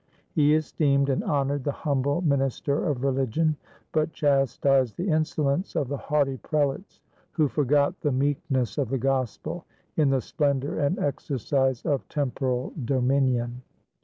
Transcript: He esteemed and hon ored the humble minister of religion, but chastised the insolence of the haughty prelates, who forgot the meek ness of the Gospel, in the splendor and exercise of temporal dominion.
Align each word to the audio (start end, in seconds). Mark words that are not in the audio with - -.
He 0.31 0.55
esteemed 0.55 1.09
and 1.09 1.23
hon 1.23 1.49
ored 1.49 1.63
the 1.63 1.71
humble 1.71 2.21
minister 2.23 2.87
of 2.87 3.03
religion, 3.03 3.55
but 3.91 4.11
chastised 4.11 4.97
the 4.97 5.07
insolence 5.09 5.75
of 5.75 5.89
the 5.89 5.97
haughty 5.97 6.37
prelates, 6.37 6.99
who 7.33 7.47
forgot 7.47 8.01
the 8.01 8.11
meek 8.11 8.41
ness 8.49 8.79
of 8.79 8.89
the 8.89 8.97
Gospel, 8.97 9.63
in 9.95 10.09
the 10.09 10.19
splendor 10.21 10.79
and 10.79 10.97
exercise 10.97 11.85
of 11.85 12.09
temporal 12.09 12.73
dominion. 12.83 13.61